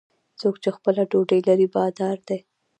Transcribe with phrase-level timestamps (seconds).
[0.39, 2.39] څوک چې خپله ډوډۍ لري، بادار دی.